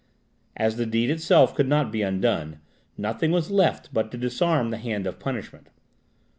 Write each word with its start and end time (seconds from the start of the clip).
As 0.57 0.77
the 0.77 0.87
deed 0.87 1.11
itself 1.11 1.53
could 1.53 1.67
not 1.67 1.91
be 1.91 2.01
undone, 2.01 2.57
nothing 2.97 3.29
was 3.31 3.51
left 3.51 3.93
but 3.93 4.09
to 4.09 4.17
disarm 4.17 4.71
the 4.71 4.77
hand 4.79 5.05
of 5.05 5.19
punishment. 5.19 5.67